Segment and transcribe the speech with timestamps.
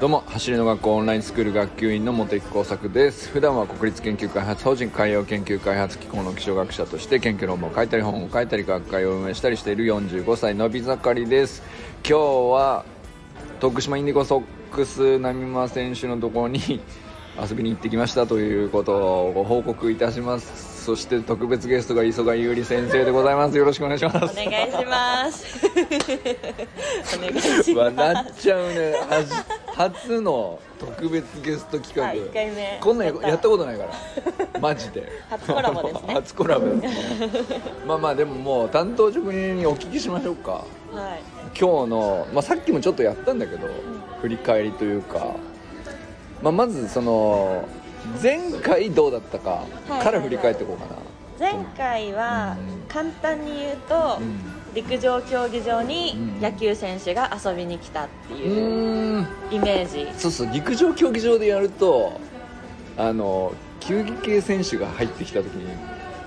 [0.00, 3.28] どうも走りの学校オンラインスクール学級委員の茂木耕作です。
[3.28, 11.62] 普段は国立研究開発法人海洋研究開発機構の気象学者として研究論文を書いたり本を書いたり学会を運営したりしている45歳のび盛りです。
[12.02, 12.18] 今日
[12.50, 12.86] は
[13.60, 16.80] 徳島インディゴソックス波間選手のところに
[17.38, 20.82] 遊びに行ってきましたということをご報告いたします。
[20.82, 23.58] そして特別ゲストが磯貝優里先生でございます。
[23.58, 24.16] よろしくお願いします。
[24.16, 24.20] お
[24.50, 25.60] 願いします。
[27.18, 27.72] お願いします。
[27.72, 28.94] 笑っちゃうね
[29.80, 32.78] 初の特別ゲスト企画、はい一回目。
[32.82, 33.48] こんなんややった。
[33.48, 33.94] ことないから。
[34.60, 35.10] マジで。
[35.30, 36.12] 初コラボですね。
[36.14, 36.90] 初コラボですね。
[37.86, 40.50] まあまあでももう担当職人にお聞きしましょうか。
[40.52, 41.22] はい。
[41.58, 43.68] 今日の、まあ、さっきもちょっとやったんだけど、
[44.20, 45.28] 振り返りというか、
[46.42, 47.64] まあ、まずその
[48.22, 51.00] 前回どうだったかはいから振り返っていこうかな、
[51.38, 52.86] 前回はうん。
[52.86, 56.40] 簡単に言うと、うん陸上競技場にうん。
[56.40, 60.08] 野球選手が遊びに来たってういうイメージ。
[60.18, 62.20] そうそう陸上競技場でやると
[62.96, 65.66] あの球技系選手が入ってきた時に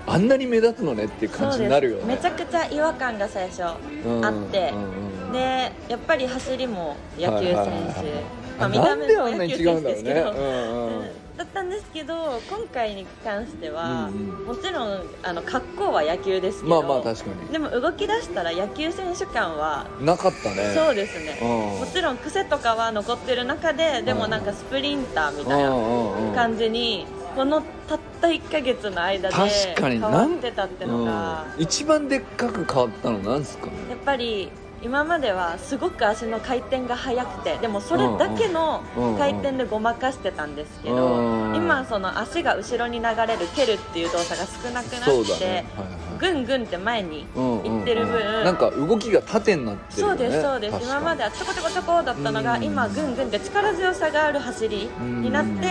[0.06, 2.04] あんなに目立つのねっていう感じになるよね。
[2.04, 3.62] めちゃくちゃ違和感が最初
[4.06, 5.32] うんあってうんうん。
[5.32, 8.24] でやっぱり走りも野球選はいはいはい手
[8.58, 10.30] あまあ見た目も野球選手ですけど。
[10.30, 10.98] うんうん。
[10.98, 14.46] うんだったんですけど今回に関しては、うんうん。
[14.46, 20.72] もちろんあの格好は野球ですけまどあまあ確かでも動き出したら野球選手感はになかったね。
[20.74, 21.38] そうですね。
[21.42, 21.48] うん。
[21.80, 31.46] もちろん癖とかは残ってる中ででもなんかスプリンターみたいなな感じにこのたった1ヶ月の間で変わってたってのが。
[31.56, 33.72] うん、一番でっかく変わったのなんすかね。
[33.90, 34.50] やっぱり
[34.84, 38.82] 今まではすごく足の回転が速くてでもそれだけの
[39.18, 41.56] 回転でごまかしてたんですけどうん。
[41.56, 47.78] 今その足が後ろに流れる蹴るっていう動作が少なくなって、ね、はいはいぐんぐんって前にうんうんうん。
[47.78, 50.18] 行ってる分、なんか動きが縦になってるよね。
[50.18, 50.84] そうですそうです。
[50.84, 52.64] 今まではちょこちょこちょこだったのが、うん。
[52.64, 55.64] 今ぐんぐんって力強さがある走りになって、うん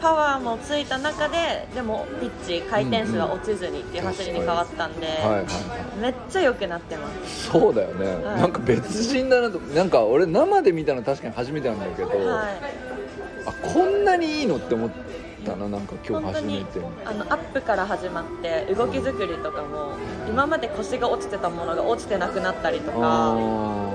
[0.00, 5.44] パワーもついた中ででもピッチ回転数は落ちずにっていう走りに変わったんで、はいはいはい。
[6.00, 7.50] めっちゃ良くなってます。
[7.50, 12.18] そうだよね、はいなんか別人だなとなんか俺生で見たの確かに初めてなんだけど、はい。
[13.46, 14.90] あこんなにいいのって思っ
[15.48, 19.92] たななんか今日本当に初めてあのアップから始まって動き作りとかも
[20.28, 23.34] 今まで腰が落ちてたものが落ちてなくなったりとかあ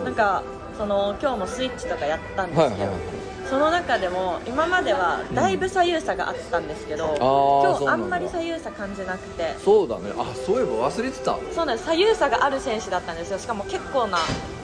[0.03, 0.43] なんか
[0.77, 2.99] その今日もスイッチとかやったんですけど、はいはいはい。
[3.47, 9.53] その中でも今まではだいぶ左右差があったんですけど、あー今日あんまり左右差感じなくて。
[9.63, 10.11] そうだね。
[10.17, 11.37] あそういえば忘れてた。
[11.53, 11.85] そうなんです。
[11.85, 13.37] 左右差がある選手だったんですよ。
[13.37, 14.17] しかも結構な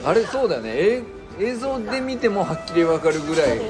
[0.04, 0.70] あれそうだよね。
[0.74, 1.02] え
[1.38, 3.60] 映像で見てもはっきり分かるぐらい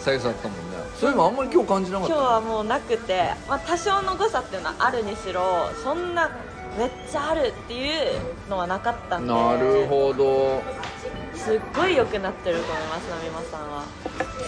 [0.00, 0.65] 左右差だったもんね
[0.98, 2.14] そういえばあんまり今日感じなかった。
[2.14, 6.30] 今日はもうなくて、まあ、多少の誤差っていうのはあるにしろそんな
[6.78, 10.62] めっちゃあるっていうのはなかったんでなるほど。
[11.34, 13.84] すっごい良くなってると思います波間さんは。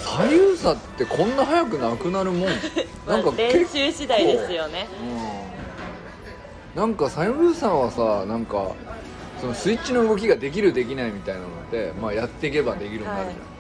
[0.03, 2.49] 左右差ってこんな早くなくなるもん。
[3.07, 4.89] なんかまあ練習次第ですよね。
[6.75, 6.81] うん。
[6.81, 8.71] なんか左右差はさなんか
[9.41, 13.58] そのスイッチの動きができるできないみたいなのって、まあ、やっていけばできるようになるじゃん、はい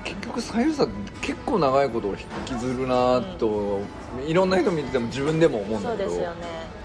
[0.00, 0.86] 結局左右差
[1.20, 3.80] 結構長いことを引きずるなと、
[4.26, 6.08] いろんな人見てても自分でも思うんそだけど。
[6.08, 6.82] うですよね。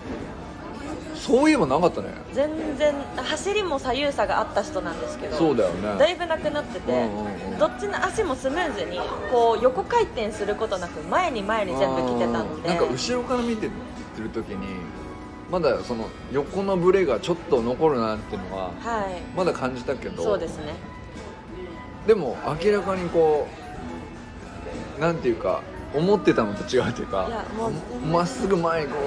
[1.15, 2.09] そういえばなかったね。
[2.31, 5.97] 全然走りも左右差があった人なんですけどそうだよね。
[5.97, 7.57] だいぶなくなってて、うんうんうん。
[7.57, 8.99] どっちの足もスムーズに
[9.31, 12.69] こう横回転することなく前に前に全部来てたんで。
[12.69, 14.67] なんか後ろから見てる時に
[15.51, 19.21] まだその横のブレがちょっと残るなっていうのははい。
[19.35, 20.23] まだ感じたけど。
[20.23, 20.75] そうですね
[22.07, 23.47] でも明らかにこ
[24.97, 25.61] うなんていうか
[25.93, 27.45] 思ってたのと違うというか
[28.09, 28.97] まっすぐ前にこ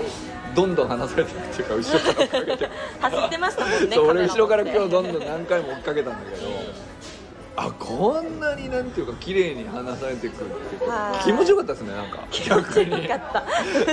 [0.52, 2.70] うどんどん離されていくっていうか 後ろから追っかけて。
[3.00, 6.46] 走ってましたもんねそう俺後ろから今日どんどん何回も追っかけたんだけど
[7.56, 11.24] あこんなになんていうか綺麗に離されていくっていうかはい。
[11.24, 12.18] 気持ちよかったですねなんか。
[12.46, 13.02] 逆に。
[13.02, 13.20] よかっ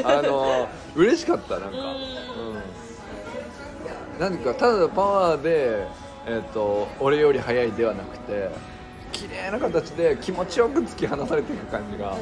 [0.04, 0.18] た。
[0.18, 1.78] あの嬉しかったなんか。
[1.78, 1.84] うう
[4.18, 4.20] ん。
[4.20, 5.88] なんていうかただパワーで、
[6.26, 8.50] えっと俺より速いではなくて
[9.18, 12.16] 綺麗な形で気持ちよく突き放されていく感じが。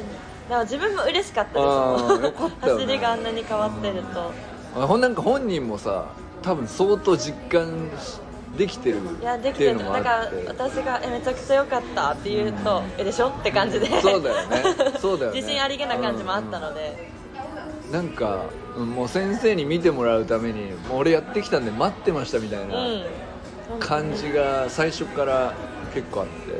[0.48, 2.22] でも自分も嬉しかったです。
[2.22, 2.32] ね。
[2.60, 4.32] 走りがあんなに変わってると。
[4.76, 6.06] あほんなんか本人もさ
[6.42, 7.90] 多分相当実感
[8.56, 9.98] できてるいやでっていうのもきて。
[9.98, 13.86] るだからあって私がえめちゃくちゃ良かったって言うとえでしょって感じで。
[14.00, 14.62] そうだよね。
[14.98, 15.36] そうだよね。
[15.40, 17.10] 自信ありげな感じもあったので、
[17.90, 18.44] なんか
[18.76, 22.76] うんもう先生に見てもらうためにもう俺やってきたんで待ってましたみたいうん、な
[23.80, 25.54] 感じが最初から
[25.94, 26.55] 結構あって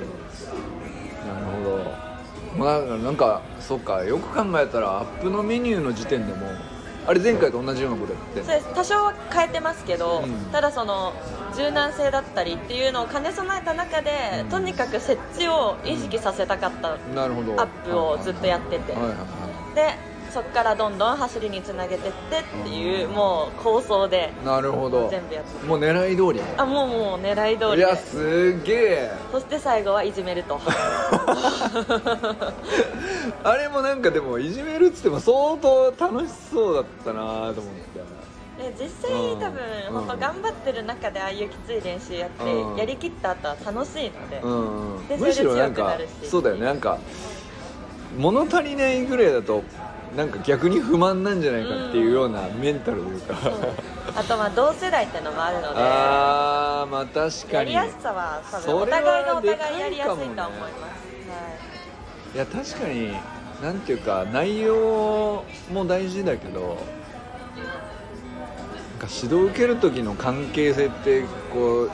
[2.58, 6.46] まあなんかそうかよく考えたらアップのメニューの時点でも
[7.06, 8.74] あれ前回と同じようなことやってそうです。
[8.74, 10.32] 多少は変えてますけど、うん。
[10.50, 11.12] ただその
[11.56, 14.10] 柔軟性だったりっていうのを兼ね備えた中で、
[14.42, 14.48] うん。
[14.48, 17.60] とにかく設置を意識させたかったなるほど。
[17.60, 19.94] アップをずっとやってて、はいはいはで
[20.32, 25.08] そこからどんどん走りにつなげてってっていうもう構想でいなるほど。
[25.08, 26.40] 全部やってもう狙い通り。
[26.56, 27.70] あもうもう狙い通り。
[27.72, 29.10] でいやすげえ。
[29.32, 30.60] そして最後はいじめると。
[33.44, 37.60] あれもなんかでもいじめるっつっても相当楽しそうだったなと思って。
[38.56, 39.40] で実際うん。
[39.40, 42.76] 多分本当頑張ってる中でああいうきつい練習やってうん。
[42.76, 44.96] やりきった後は楽しいので、うん。
[44.96, 46.30] うんでむしろなんかそれで強くなるし。
[46.30, 46.64] そうだよね。
[46.64, 46.98] なんか
[48.16, 49.62] 物足りないぐらいだと
[50.14, 53.34] なんか逆に不満なんじゃないかっていうようなメンタルというか、
[54.14, 57.72] あとまあ同世代ってのもあるのでああまあ確かに。
[57.72, 60.62] やりやすさは多分お互いがお互いやりやすいと思いかもね。
[60.78, 60.86] ま
[62.32, 63.12] す、いや確かに
[63.62, 66.66] なんていうか内容も大事だけどな
[69.06, 71.90] んか指導受ける時の関係性ってこう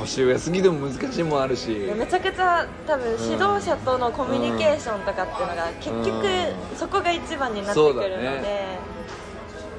[0.00, 1.86] 年上すぎても難しいもんあるし。
[1.86, 8.78] はい、めちゃくちゃ多分指導者とのコミュニケーションとかっていうのが結局うんそこが一番になってくるので、ね。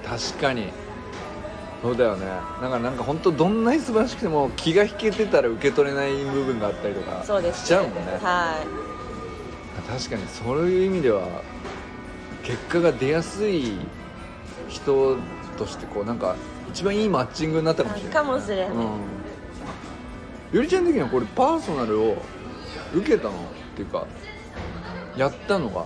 [0.05, 0.71] 確かに。
[1.81, 2.27] そうだよね。
[2.61, 7.23] だからなんか本当どんなに素晴らしくても気が引けてたら受け取れない部分があったりとか
[7.53, 8.19] しちゃうもんね。
[8.21, 8.91] はい。
[9.89, 11.23] 確かにそういう意味では
[12.43, 13.73] 結果が出やすい
[14.67, 15.17] 人
[15.57, 16.35] としてこうなんか
[16.69, 18.67] 一番いいマッチングになったかもしれない、かもしれない。
[18.67, 18.73] うん、
[20.53, 22.17] ゆりちゃん的にはこれパーソナルを
[22.93, 23.33] 受けたのっ
[23.75, 24.05] ていうか
[25.15, 25.85] やったのが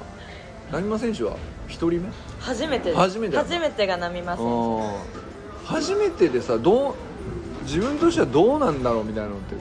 [0.71, 2.09] 成馬選手は1人目？
[2.39, 2.94] 初めて。
[2.94, 5.00] 初めて初めてが波間選あー。
[5.65, 6.95] 初めてでさどう
[7.63, 9.56] 自分としてはどうなんだろうみたいなのって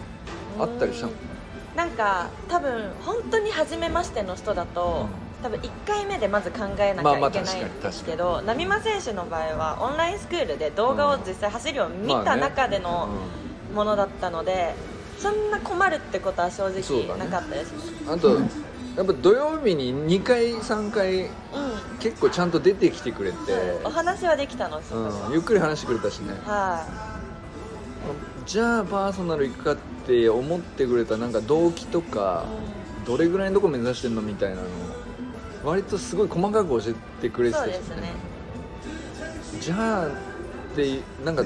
[0.58, 1.12] あったりしたの？
[1.12, 5.08] 手なんか多分本当に初めましての人だと、
[5.42, 13.08] 多分1回目でまず考えなきゃいけないんですけど、波間選手の場合はオンラインスクールで動画を実際走りを見た中での
[13.74, 14.74] ものだったので、
[15.18, 17.78] そんな困るってことは正直なかったですね。
[18.06, 18.40] うんあと
[18.96, 21.28] やっぱ土曜日に2回3回うん。
[21.98, 23.36] 結構ちゃんと出てきてくれて、
[23.82, 24.78] お話はできたの。
[24.78, 26.34] うん、ゆっくり話してくれたしね。
[26.44, 26.86] は
[28.46, 29.76] じゃあパーソナル行くかっ
[30.06, 32.44] て思ってくれたなんか動機とか
[33.02, 34.64] い、どれぐらいのとこ目指してんのみたいなのを
[35.64, 38.12] 割とすごい細かく教えてくれてたしそうですね。
[39.60, 40.10] じゃあっ
[40.76, 41.42] てなんか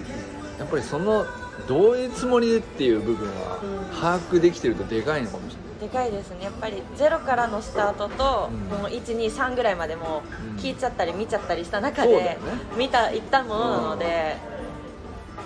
[0.58, 1.24] やっぱりその
[1.66, 3.96] どういうつもりでっていう部分はうん。
[3.96, 5.88] 把握できてるとでかいのかもしれない。
[5.88, 6.44] でかいですね。
[6.44, 8.78] やっぱりゼロからのスタートと、うん。
[8.78, 10.22] もう123ぐらいまでも
[10.52, 10.56] うん。
[10.56, 12.38] 聞いちゃったり見ちゃったりした中で
[12.76, 14.36] 見たいったものなので、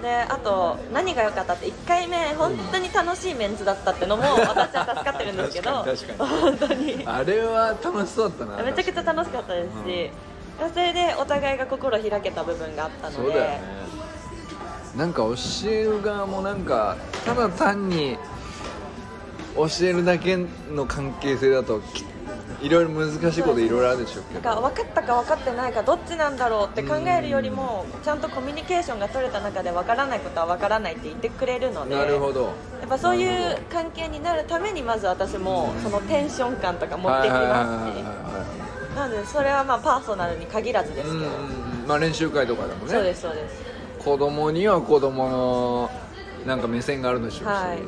[0.02, 7.02] であと何が良かったって1回目本当に楽しいメンツだったってのも私は助かってるんですけど 確かに確か本当に。
[7.06, 8.62] あれは楽しそうだったな。
[8.64, 10.10] めちゃくちゃ楽しかったですし、
[10.72, 13.81] それでお互いが心開けた部分があったのでそうだよね
[14.96, 15.34] なんか教
[15.70, 18.18] える側もなんかただ単に
[19.56, 20.36] 教えるだけ
[20.70, 22.04] の関係性だとき
[22.62, 32.44] いろいろ難しいこといろいろあるでしょうけなんどか分かったか分かってないかどっちなんだろうって考えるよりもちゃんとコミュニケーションが取れた中で分からないことは分からないって言ってくれるのでなるほど。
[32.80, 41.30] やっぱそういう関係になるためにまず私もそのテンション感とか持ってきますしはなのでそれはまあパーソナルに限らずですけど、
[41.86, 43.71] まあ練習会とかでもそうでねすそうです
[44.04, 45.90] 子供には子供の
[46.46, 47.78] なんか目線があるでしょうし、はい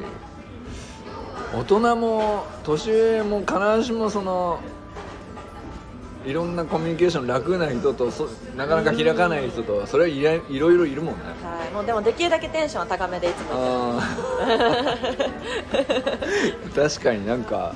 [1.54, 4.58] 大人も年上も必ずしもその
[6.26, 10.20] いろんなコミュニケーション楽な人とそなかなか開かない人とそれはい
[10.58, 11.20] ろいろいるもんね。
[11.44, 11.70] はい。
[11.70, 14.00] もうでもできるだけテンションは高めでいつも
[16.74, 17.72] 確かになんか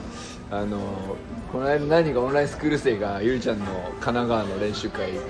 [0.50, 0.78] あの
[1.52, 3.66] この間何かオンラインスクール生がゆりちゃんの
[4.00, 5.28] 神奈川の練習会行って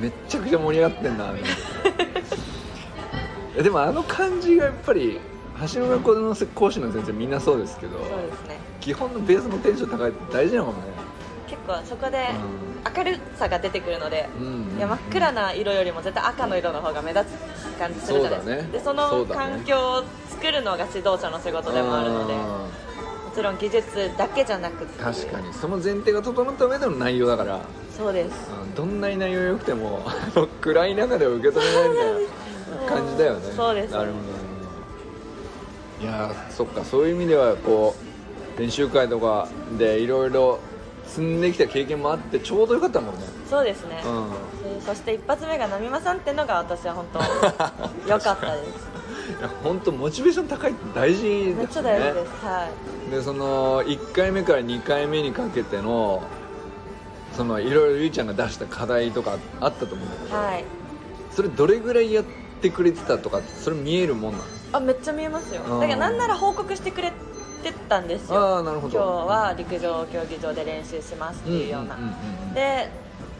[0.00, 1.32] めっちゃくちゃ盛り上がってんな
[3.60, 5.20] でもあの感じがやっぱり
[5.74, 8.58] 橋の学校の講師の先生みんなそうですけどそうですね。
[8.80, 10.78] 基本のベースのテンション高いって大事なもね。
[11.46, 12.28] 結構そこで
[12.96, 14.76] 明るさが出てくるので、うん。
[14.78, 18.54] いや真っ暗な色よりも絶対赤の色の方が目立つ感じするじゃないですか。
[18.54, 18.68] そね。
[18.72, 23.34] でそその環境を作るのが指導者の仕事でもあるのでもうん。
[23.34, 25.02] ちろん技術だけじゃなくて。
[25.02, 25.52] 確かに。
[25.52, 27.60] その前提が整った上での内容だから。
[27.96, 28.50] そうです。
[28.50, 28.74] うん。
[28.74, 30.02] どんなに内容良くても
[30.60, 32.41] 暗い中では受け止めないみたいな
[32.86, 33.52] 感じだよね。
[33.54, 33.92] そうです。
[33.92, 34.42] なるほど
[36.02, 37.94] いやーそっかそういう意味ではこ
[38.56, 39.48] う練習会とか
[39.78, 40.58] でいろいろ
[41.06, 43.20] 積んできた経験もあってちょうどよかったもんね。
[43.48, 44.78] そうですね、うん。
[44.80, 47.18] でそして一発目が波間さんっていうのが私は本当
[48.10, 48.92] 良かったです。
[49.38, 51.54] いや本当モチベーション高いって大事ですね。
[51.54, 52.68] めっちゃ大事です、は
[53.08, 53.10] い。
[53.10, 56.22] でその1回目から2回目にかけての
[57.36, 60.64] そのいろいろゆいちゃんが出した課題とかあったと思うんだけど、はい。
[61.30, 62.24] それどれぐらいやっ
[62.62, 64.44] てくれてたとかそれ見えるもんなの？
[64.72, 65.62] あめっちゃ見えますよ。
[65.62, 67.12] だからなんなら報告してくれ
[67.62, 68.38] てたんですよ。
[68.38, 71.98] ああなるほ今ど日は陸上競技場で練習しますっていうような、
[72.54, 72.88] で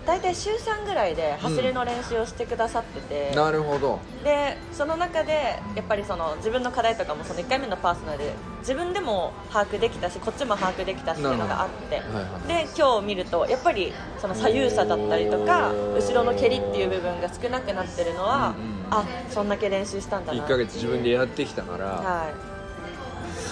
[0.06, 4.00] 大体週3ぐらいで走りの練習をしてくださってて、なるほど。
[4.24, 22.51] でその中でやっぱりその自分の課題とかもその1回目のパーソナルで自分でも把握できたしこっちも把握できたしっていうのがあって、はいはいで今日見るとやっぱりその左右差だったりとか後ろの蹴りっていう部分が少なくなってるのは、うんうんあそんだけ練習したんだな1ヶ月自分でやってきたから、はい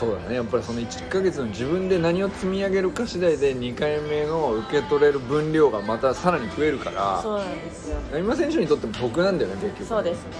[0.00, 0.36] そうだね。
[0.36, 7.98] やっぱりその1ヶ月の自分で何を積み上げるか次第で2回目の受け取れる分量がまたさらに増えるからそうなんですよ。
[8.18, 9.84] 今選手にとっても得なんだよね結局。
[9.84, 10.30] そうですね。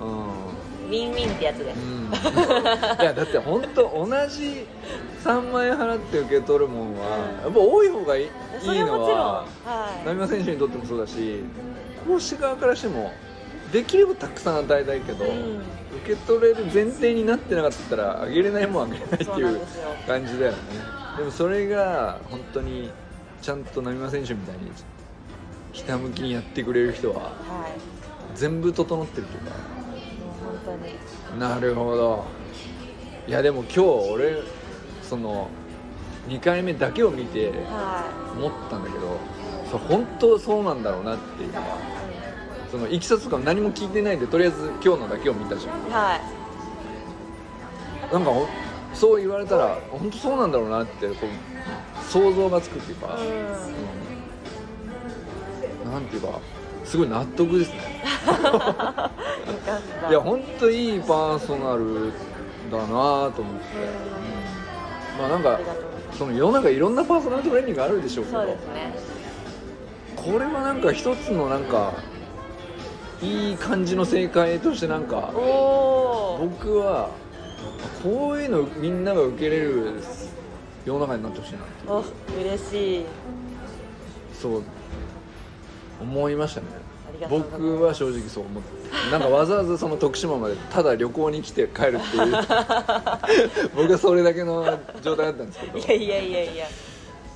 [0.00, 0.08] うん。
[0.08, 1.72] ウィンウィンってやつで。
[1.72, 3.02] す、うん。
[3.02, 4.66] いやだって本当同じ
[5.22, 7.06] 3万円払って受け取るもんは
[7.44, 8.30] やっぱ多い方がいいいい
[8.80, 9.18] のはもちろん。
[9.20, 9.46] は
[10.04, 10.28] はい。
[10.28, 11.44] 選手にとってもそうだし
[12.04, 13.12] 講師側からしても
[13.74, 15.56] できればたくさん与えたいけど、うん。
[16.04, 19.60] 受け取れる前提になってなかったらあげれないもんあげれないっていう
[20.06, 20.58] 感じだよね。
[21.18, 22.92] でもそれが本当に
[23.42, 24.70] ちゃんと波間選手みたいに
[25.72, 27.30] ひたむきにやってくれる人はは
[27.68, 28.36] い。
[28.36, 29.50] 全部整ってるというか。
[29.50, 30.78] もう本
[31.30, 31.40] 当に。
[31.40, 32.24] なるほど。
[33.26, 34.42] いやでも今日俺
[35.02, 35.48] その
[36.28, 38.04] 2回目だけを見ては
[38.38, 39.18] 思ったんだけど
[39.68, 42.03] それ本当そうなんだろうなっていうのは
[42.74, 45.78] そのいきさつとか何も聞いてないでとりあえず今日のだけを見たじゃん。
[45.88, 48.12] いはい。
[48.12, 48.48] なんかほ
[48.92, 51.28] そう言われたら本当そうなんだろうなってこう
[52.10, 53.26] 想像がつくっていうか、うん。
[55.86, 55.92] うん。
[55.92, 56.40] なんていうか
[56.84, 58.02] すごい納得ですね。
[60.10, 62.10] いや本当いいパーソナル
[62.72, 63.62] だなと思って、
[65.16, 65.60] まあなんか
[66.10, 68.38] その世の中いろんなパーソナルトレーニングあるでしょうけど。
[68.38, 68.98] そうですね。
[70.16, 71.92] これはなんか一つのなんか
[73.22, 75.30] いい感じの正解としてなんか
[76.38, 77.10] 僕は
[78.02, 80.02] こういうのみんなが受けれる
[80.84, 83.04] 世の中になってほしいなってお嬉しい。
[84.34, 84.62] そう。
[86.00, 86.66] 思いましたね。
[87.30, 89.10] 僕は正直そう思って。
[89.10, 92.32] なんかわざわざその徳島までただ旅行に来て帰るっていう。
[93.74, 95.78] 僕はそれだけの状態だったんですけど。
[95.78, 96.56] いやいやいやい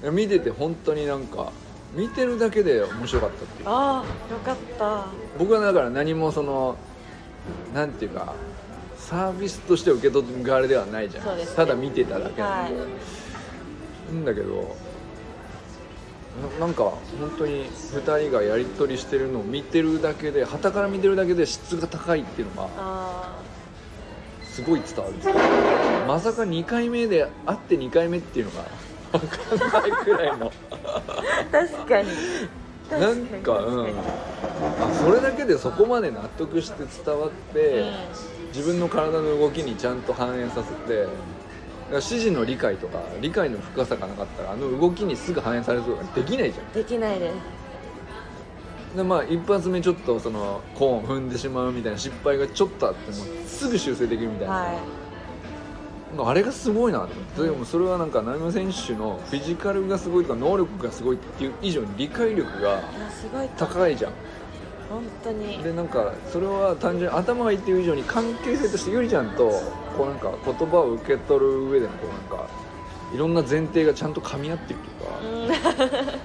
[0.03, 0.11] や。
[0.11, 1.53] 見てて本当になんか
[1.95, 3.69] 見てるだけで面白かったっていう。
[3.69, 5.07] ああよかった。
[5.39, 6.77] 僕はだから何もその
[7.75, 8.35] なんていうか
[8.97, 11.57] サービスとして受け取る側ではないじゃん、そうですね。
[11.57, 12.87] ただ見てただけなんで、は
[14.13, 14.77] んだけど
[16.61, 23.39] ななんか本当に2人がやり取りしてるのを見てるだけで旗から見てるだけで質が高いっていうのがあ
[24.45, 25.15] すごい伝わる
[26.07, 28.65] まさか2回目で会って2回目っていうのが
[29.13, 30.51] 分かんないくらいの。
[30.51, 32.09] ー確かに。
[32.91, 33.87] なんかうん。
[33.87, 37.85] あそれだけでそこまで納得して伝わって、
[38.55, 41.07] 自分の体の動きにちゃんと反映させて
[41.91, 46.73] 指示の理解とか理解の深さがなかったらあの動きにすぐ反映されることができないじゃん。
[46.73, 48.97] できないです。
[48.97, 54.81] でまあ一発目ちょっとそのコーン踏んでしまうみたいな失敗がちょっとあってもすぐ修正できるみたいな、はなんか
[56.17, 57.43] あれがすごいなと思って。
[57.43, 62.81] でもそれはなんか成馬選手のフィジカルがすごいとか能力がすごいっていう以上に理解力が
[63.57, 64.13] 高いじゃん。
[64.89, 65.59] 本当に。
[65.63, 69.51] でなんかそれは単純に頭がいいっていう以上に関係性としてゆりちゃんと
[69.97, 72.49] こうなんか言葉を受け取る上でのこうなんか
[73.15, 75.69] いろんな前提がちゃんと噛み合ってるというか、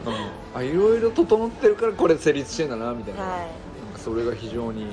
[0.08, 0.14] うん。
[0.14, 3.48] う んあいろいろ整ってるからこれ成立してんだなみたいな,、はなんか
[3.98, 4.88] それが非常に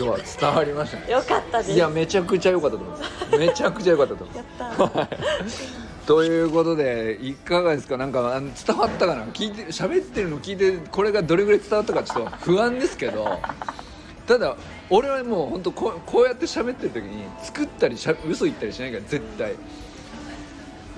[0.00, 1.04] 今日は伝わりましたね。
[1.08, 1.72] いよかったです。
[1.72, 3.36] いやめちゃくちゃ良かったと思います。
[3.38, 4.44] めちゃくちゃ良かったと思いや
[4.78, 5.90] ます。
[6.06, 7.98] ということでいかがですか？
[7.98, 9.24] なんか伝わったかな？
[9.26, 13.38] 聞いて喋ってるの聞いてこれがどれぐらい伝わったかちょっと不安ですけど
[14.26, 14.56] ただ
[14.88, 19.54] 俺はもう本当こうこうやって喋ってる時に作ったりしゃ嘘言ったりしないから絶対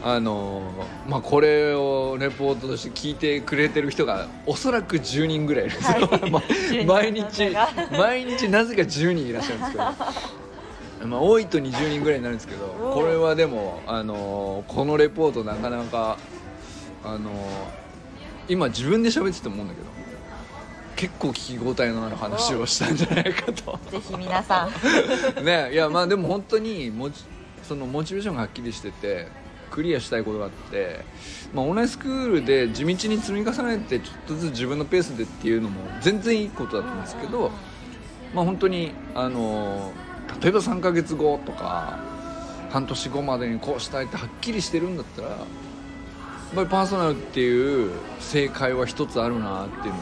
[0.05, 0.63] あの
[1.09, 6.31] まあこれをレポートとして聞いてくれてる人がおそらく10人ぐらいいるんですよ、はい。
[6.31, 7.69] ま10人毎日が。
[7.93, 9.85] 毎日なぜか10人いらっしゃるんですけど。
[11.07, 16.17] まあ、多いと20人ぐらいになるんですけどおこれはでも、あのこのレポートなかなか、
[17.05, 17.31] あの
[18.49, 19.87] 今自分で喋ってて思うんだけど
[20.95, 23.79] 結構聞き応えのある話をしたんじゃないかと。
[23.91, 24.71] ぜひ皆さん。
[25.45, 27.25] ねいやまあでも本当にモチ
[27.65, 29.27] そのモチベーションがはっきりしてて
[29.73, 31.01] クリアしたいことがあって、
[31.55, 37.51] まあ、オンラインスクールで地道に積み重ねてちょっとずつ自分のペースでっていうのも全然いいことだと思うんですけど、
[38.35, 39.93] まあ、本当にあの
[40.41, 41.99] 例えば3ヶ月後とか
[42.71, 49.95] 半年後までにこうしたいってはっきりしてるんだったらやっぱりパーソナルっていう正解は一つあるなっていう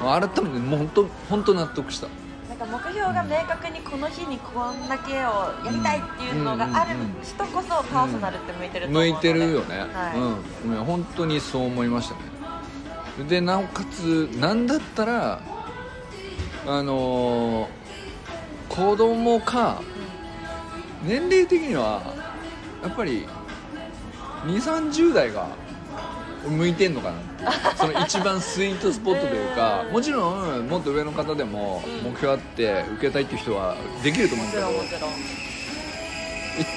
[0.00, 2.08] のは改めてもう本当本当納得した。
[2.58, 5.16] なんか目標が明確にこの日にこんだけを
[5.64, 10.14] やりたいっていうのがある人こそパーソナルって向いてると思うので向いてるよね、は
[10.64, 10.68] い。
[10.68, 10.84] うん。
[10.84, 13.28] 本当にそう思いましたね。
[13.28, 15.40] でなおかつなんだったら
[16.66, 17.84] あのー
[18.68, 19.82] 子供か
[21.04, 22.02] 年齢的には
[22.82, 23.26] やっぱり
[24.46, 25.48] 2 3 0代が
[26.48, 29.92] 向いてんのかなその一番スイートスポットというかうん。
[29.92, 32.10] もちろんもっと上の方でもうん。
[32.10, 35.10] 目標あって受けたいっていう人はできると思うんもだけどちろんもちろん。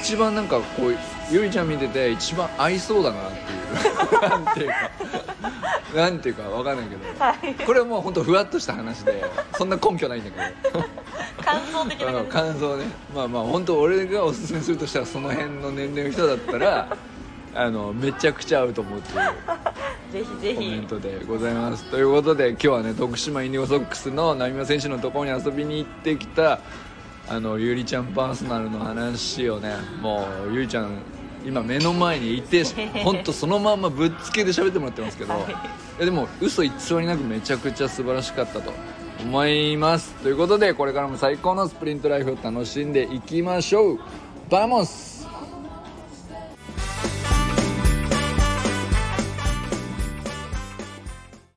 [0.02, 0.96] 一番なんかこう
[1.30, 4.18] ゆりちゃん見てて一番合いそうだなっていう。
[4.28, 4.74] なんていうか
[5.96, 7.24] なんていうかわかんないけど。
[7.24, 7.54] はい。
[7.66, 9.24] これはもう本当ふわっとした話で。
[9.58, 10.84] そんな根拠ないんだけど
[11.44, 12.86] 感想的な感想ね。
[13.16, 16.98] まあまあ本当俺がおすすめするとしたらその辺の年齢の人だったら
[17.58, 21.86] あのめちゃくちゃ合うと思うっていうじ ぜひぜコメンひトでございます。
[21.86, 26.60] ということで今日はね徳島インディゴソックスの浪速選手のところに遊びに行ってきた
[27.28, 31.00] あのゆりちゃんパーソナルの話をねもうゆりちゃん
[31.44, 32.64] 今目の前にいて
[33.04, 35.40] 本当そのまんまぶっつけで喋ってもらってますけど、は
[36.00, 36.06] い。
[36.06, 38.72] でも嘘偽りなくめちゃくちゃ素晴らしかったと
[39.20, 40.14] 思います。
[40.22, 44.00] ということでこれからも最高のスプリントライフを楽しんでいきましょう。
[44.50, 45.17] Vamos